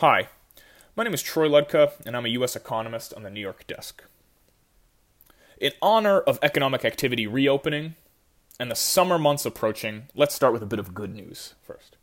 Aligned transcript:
Hi, 0.00 0.28
my 0.94 1.04
name 1.04 1.14
is 1.14 1.22
Troy 1.22 1.48
Ludtka, 1.48 1.90
and 2.04 2.14
I'm 2.14 2.26
a 2.26 2.36
U.S. 2.40 2.54
economist 2.54 3.14
on 3.14 3.22
the 3.22 3.30
New 3.30 3.40
York 3.40 3.66
desk. 3.66 4.04
In 5.58 5.72
honor 5.80 6.20
of 6.20 6.38
economic 6.42 6.84
activity 6.84 7.26
reopening 7.26 7.94
and 8.60 8.70
the 8.70 8.74
summer 8.74 9.18
months 9.18 9.46
approaching, 9.46 10.08
let's 10.14 10.34
start 10.34 10.52
with 10.52 10.62
a 10.62 10.66
bit 10.66 10.78
of 10.78 10.92
good 10.92 11.14
news 11.14 11.54
first. 11.62 11.96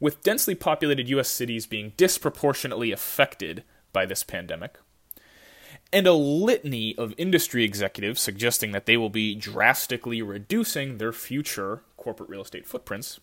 With 0.00 0.22
densely 0.22 0.54
populated 0.54 1.10
U.S. 1.10 1.28
cities 1.28 1.66
being 1.66 1.92
disproportionately 1.98 2.90
affected 2.90 3.62
by 3.92 4.06
this 4.06 4.22
pandemic, 4.22 4.78
and 5.92 6.06
a 6.06 6.14
litany 6.14 6.96
of 6.96 7.12
industry 7.18 7.64
executives 7.64 8.18
suggesting 8.18 8.72
that 8.72 8.86
they 8.86 8.96
will 8.96 9.10
be 9.10 9.34
drastically 9.34 10.22
reducing 10.22 10.96
their 10.96 11.12
future 11.12 11.82
corporate 11.98 12.30
real 12.30 12.40
estate 12.40 12.66
footprints, 12.66 13.20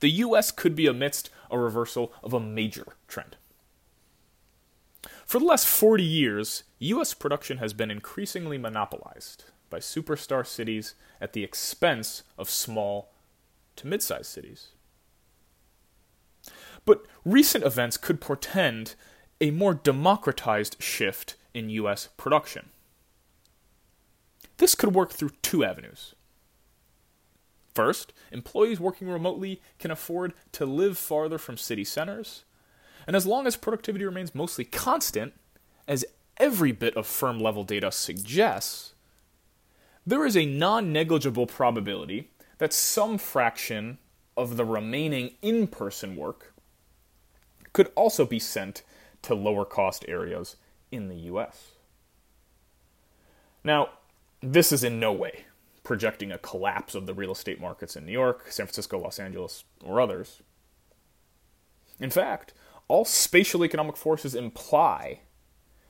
the 0.00 0.10
US 0.10 0.50
could 0.50 0.74
be 0.74 0.86
amidst 0.86 1.30
a 1.50 1.58
reversal 1.58 2.12
of 2.22 2.32
a 2.32 2.40
major 2.40 2.86
trend. 3.06 3.36
For 5.24 5.38
the 5.38 5.44
last 5.44 5.66
40 5.66 6.02
years, 6.02 6.64
US 6.80 7.14
production 7.14 7.58
has 7.58 7.72
been 7.72 7.90
increasingly 7.90 8.58
monopolized 8.58 9.44
by 9.68 9.78
superstar 9.78 10.46
cities 10.46 10.94
at 11.20 11.32
the 11.32 11.44
expense 11.44 12.24
of 12.36 12.50
small 12.50 13.12
to 13.76 13.86
mid 13.86 14.02
sized 14.02 14.26
cities. 14.26 14.68
But 16.84 17.04
recent 17.24 17.64
events 17.64 17.96
could 17.96 18.20
portend 18.20 18.94
a 19.40 19.50
more 19.50 19.74
democratized 19.74 20.82
shift 20.82 21.36
in 21.54 21.70
US 21.70 22.08
production. 22.16 22.70
This 24.56 24.74
could 24.74 24.94
work 24.94 25.12
through 25.12 25.30
two 25.42 25.64
avenues. 25.64 26.14
First, 27.74 28.12
employees 28.32 28.80
working 28.80 29.08
remotely 29.08 29.60
can 29.78 29.90
afford 29.90 30.32
to 30.52 30.66
live 30.66 30.98
farther 30.98 31.38
from 31.38 31.56
city 31.56 31.84
centers, 31.84 32.44
and 33.06 33.14
as 33.14 33.26
long 33.26 33.46
as 33.46 33.56
productivity 33.56 34.04
remains 34.04 34.34
mostly 34.34 34.64
constant, 34.64 35.34
as 35.86 36.04
every 36.36 36.72
bit 36.72 36.96
of 36.96 37.06
firm 37.06 37.38
level 37.38 37.64
data 37.64 37.92
suggests, 37.92 38.94
there 40.06 40.24
is 40.24 40.36
a 40.36 40.46
non 40.46 40.92
negligible 40.92 41.46
probability 41.46 42.30
that 42.58 42.72
some 42.72 43.18
fraction 43.18 43.98
of 44.36 44.56
the 44.56 44.64
remaining 44.64 45.34
in 45.42 45.66
person 45.66 46.16
work 46.16 46.54
could 47.72 47.90
also 47.94 48.24
be 48.24 48.38
sent 48.38 48.82
to 49.22 49.34
lower 49.34 49.64
cost 49.64 50.04
areas 50.08 50.56
in 50.90 51.08
the 51.08 51.16
US. 51.16 51.72
Now, 53.62 53.90
this 54.40 54.72
is 54.72 54.82
in 54.82 54.98
no 54.98 55.12
way 55.12 55.44
projecting 55.90 56.30
a 56.30 56.38
collapse 56.38 56.94
of 56.94 57.06
the 57.06 57.12
real 57.12 57.32
estate 57.32 57.60
markets 57.60 57.96
in 57.96 58.06
New 58.06 58.12
York, 58.12 58.46
San 58.48 58.66
Francisco, 58.66 58.96
Los 58.96 59.18
Angeles, 59.18 59.64
or 59.82 60.00
others. 60.00 60.40
In 61.98 62.10
fact, 62.10 62.54
all 62.86 63.04
spatial 63.04 63.64
economic 63.64 63.96
forces 63.96 64.36
imply 64.36 65.22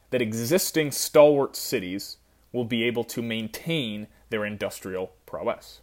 that 0.09 0.23
existing 0.23 0.91
stalwart 0.91 1.55
cities 1.55 2.17
will 2.51 2.65
be 2.65 2.83
able 2.83 3.05
to 3.05 3.21
maintain 3.21 4.07
their 4.31 4.47
industrial 4.47 5.13
prowess. 5.27 5.83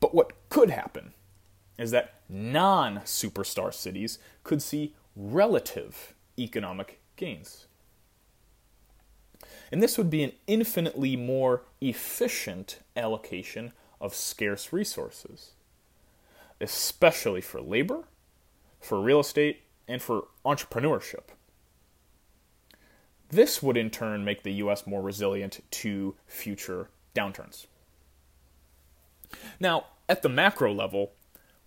But 0.00 0.14
what 0.14 0.32
could 0.48 0.70
happen 0.70 1.12
is 1.76 1.90
that 1.90 2.14
non 2.30 3.00
superstar 3.00 3.74
cities 3.74 4.18
could 4.42 4.62
see 4.62 4.94
relative 5.14 6.14
economic 6.38 6.98
gains. 7.16 7.66
And 9.72 9.82
this 9.82 9.96
would 9.96 10.10
be 10.10 10.22
an 10.22 10.32
infinitely 10.46 11.16
more 11.16 11.62
efficient 11.80 12.80
allocation 12.96 13.72
of 14.00 14.14
scarce 14.14 14.72
resources, 14.72 15.52
especially 16.60 17.40
for 17.40 17.60
labor, 17.60 18.04
for 18.80 19.00
real 19.00 19.20
estate, 19.20 19.62
and 19.86 20.02
for 20.02 20.24
entrepreneurship. 20.44 21.24
This 23.28 23.62
would 23.62 23.76
in 23.76 23.90
turn 23.90 24.24
make 24.24 24.42
the 24.42 24.54
US 24.54 24.86
more 24.86 25.02
resilient 25.02 25.60
to 25.70 26.16
future 26.26 26.88
downturns. 27.14 27.66
Now, 29.60 29.86
at 30.08 30.22
the 30.22 30.28
macro 30.28 30.72
level, 30.72 31.12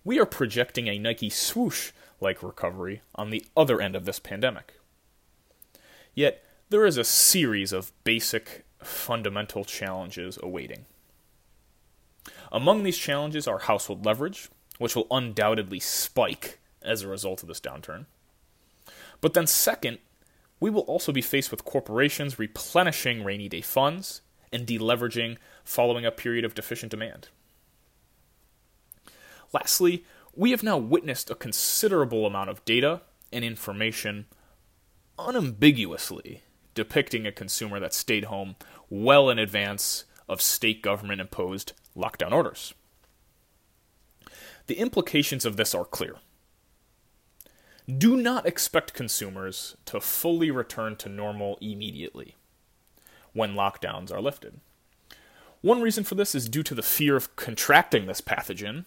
we 0.04 0.18
are 0.18 0.26
projecting 0.26 0.88
a 0.88 0.98
Nike 0.98 1.30
swoosh 1.30 1.92
like 2.20 2.42
recovery 2.42 3.00
on 3.14 3.30
the 3.30 3.44
other 3.56 3.80
end 3.80 3.96
of 3.96 4.04
this 4.04 4.18
pandemic. 4.18 4.74
Yet, 6.14 6.44
there 6.74 6.84
is 6.84 6.96
a 6.96 7.04
series 7.04 7.72
of 7.72 7.92
basic 8.02 8.64
fundamental 8.82 9.64
challenges 9.64 10.40
awaiting. 10.42 10.86
Among 12.50 12.82
these 12.82 12.98
challenges 12.98 13.46
are 13.46 13.60
household 13.60 14.04
leverage, 14.04 14.48
which 14.78 14.96
will 14.96 15.06
undoubtedly 15.08 15.78
spike 15.78 16.58
as 16.82 17.02
a 17.02 17.08
result 17.08 17.42
of 17.42 17.48
this 17.48 17.60
downturn. 17.60 18.06
But 19.20 19.34
then, 19.34 19.46
second, 19.46 19.98
we 20.58 20.68
will 20.68 20.80
also 20.80 21.12
be 21.12 21.22
faced 21.22 21.52
with 21.52 21.64
corporations 21.64 22.40
replenishing 22.40 23.22
rainy 23.22 23.48
day 23.48 23.60
funds 23.60 24.22
and 24.52 24.66
deleveraging 24.66 25.36
following 25.62 26.04
a 26.04 26.10
period 26.10 26.44
of 26.44 26.56
deficient 26.56 26.90
demand. 26.90 27.28
Lastly, 29.52 30.04
we 30.34 30.50
have 30.50 30.64
now 30.64 30.76
witnessed 30.76 31.30
a 31.30 31.36
considerable 31.36 32.26
amount 32.26 32.50
of 32.50 32.64
data 32.64 33.02
and 33.32 33.44
information 33.44 34.26
unambiguously 35.16 36.42
depicting 36.74 37.26
a 37.26 37.32
consumer 37.32 37.80
that 37.80 37.94
stayed 37.94 38.24
home 38.24 38.56
well 38.90 39.30
in 39.30 39.38
advance 39.38 40.04
of 40.28 40.42
state 40.42 40.82
government 40.82 41.20
imposed 41.20 41.72
lockdown 41.96 42.32
orders. 42.32 42.74
The 44.66 44.78
implications 44.78 45.44
of 45.44 45.56
this 45.56 45.74
are 45.74 45.84
clear. 45.84 46.16
Do 47.86 48.16
not 48.16 48.46
expect 48.46 48.94
consumers 48.94 49.76
to 49.84 50.00
fully 50.00 50.50
return 50.50 50.96
to 50.96 51.08
normal 51.08 51.58
immediately 51.60 52.34
when 53.32 53.54
lockdowns 53.54 54.10
are 54.10 54.22
lifted. 54.22 54.60
One 55.60 55.82
reason 55.82 56.04
for 56.04 56.14
this 56.14 56.34
is 56.34 56.48
due 56.48 56.62
to 56.62 56.74
the 56.74 56.82
fear 56.82 57.16
of 57.16 57.36
contracting 57.36 58.06
this 58.06 58.20
pathogen 58.20 58.84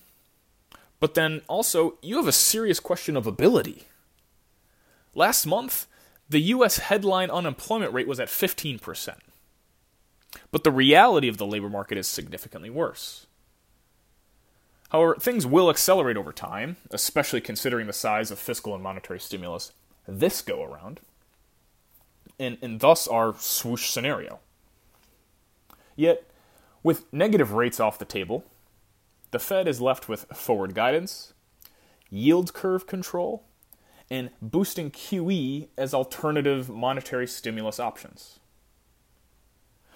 but 1.00 1.14
then 1.14 1.42
also, 1.48 1.98
you 2.02 2.18
have 2.18 2.28
a 2.28 2.32
serious 2.32 2.80
question 2.80 3.16
of 3.16 3.28
ability. 3.28 3.84
Last 5.14 5.46
month, 5.46 5.88
the 6.30 6.40
US 6.40 6.78
headline 6.78 7.30
unemployment 7.30 7.94
rate 7.94 8.08
was 8.08 8.20
at 8.20 8.28
15%. 8.28 9.16
But 10.52 10.64
the 10.64 10.72
reality 10.72 11.28
of 11.28 11.38
the 11.38 11.46
labor 11.46 11.70
market 11.70 11.98
is 11.98 12.08
significantly 12.08 12.70
worse. 12.70 13.28
However, 14.90 15.16
things 15.16 15.46
will 15.46 15.70
accelerate 15.70 16.18
over 16.18 16.32
time, 16.32 16.78
especially 16.92 17.42
considering 17.42 17.88
the 17.88 17.94
size 17.94 18.32
of 18.32 18.40
fiscal 18.40 18.74
and 18.74 18.84
monetary 18.84 19.20
stimulus 19.20 19.74
this 20.08 20.42
go 20.42 20.64
around, 20.64 21.02
and, 22.40 22.58
and 22.62 22.80
thus 22.80 23.08
our 23.08 23.36
swoosh 23.38 23.90
scenario. 23.90 24.40
Yet, 25.98 26.24
with 26.84 27.12
negative 27.12 27.52
rates 27.52 27.80
off 27.80 28.00
the 28.00 28.06
table, 28.06 28.46
the 29.32 29.40
Fed 29.40 29.68
is 29.68 29.82
left 29.82 30.08
with 30.08 30.26
forward 30.34 30.74
guidance, 30.74 31.34
yield 32.10 32.54
curve 32.54 32.88
control, 32.88 33.44
and 34.10 34.30
boosting 34.42 34.92
QE 34.92 35.68
as 35.78 35.94
alternative 35.94 36.70
monetary 36.70 37.28
stimulus 37.28 37.80
options. 37.80 38.40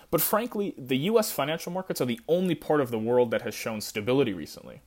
But 0.09 0.21
frankly, 0.21 0.75
the 0.77 0.97
US 0.97 1.31
financial 1.31 1.71
markets 1.71 2.01
are 2.01 2.05
the 2.05 2.19
only 2.27 2.55
part 2.55 2.81
of 2.81 2.91
the 2.91 2.99
world 2.99 3.31
that 3.31 3.43
has 3.43 3.55
shown 3.55 3.79
stability 3.79 4.33
recently. 4.33 4.81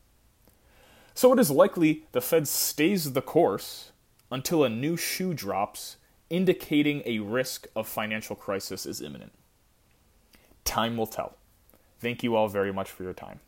So 1.15 1.33
it 1.33 1.39
is 1.39 1.51
likely 1.51 2.05
the 2.13 2.21
Fed 2.21 2.47
stays 2.47 3.13
the 3.13 3.23
course 3.23 3.93
until 4.31 4.65
a 4.65 4.69
new 4.69 4.97
shoe 4.97 5.33
drops, 5.33 5.97
indicating 6.29 7.03
a 7.07 7.21
risk 7.21 7.67
of 7.75 7.87
financial 7.87 8.37
crisis 8.37 8.85
is 8.85 9.01
imminent. 9.01 9.33
Time 10.65 10.97
will 10.97 11.07
tell. 11.07 11.37
Thank 12.01 12.23
you 12.23 12.37
all 12.37 12.49
very 12.49 12.73
much 12.73 12.91
for 12.91 13.03
your 13.03 13.13
time. 13.15 13.41